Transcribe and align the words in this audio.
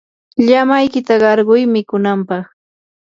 llamaykita 0.47 1.13
qarquy 1.21 1.63
mikunanpaq. 1.73 2.45